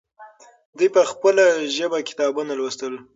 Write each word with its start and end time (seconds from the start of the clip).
دوی 0.77 0.89
په 0.95 1.01
خپله 1.11 1.45
ژبه 1.75 1.99
کتابونه 2.09 2.51
لوستل. 2.59 2.93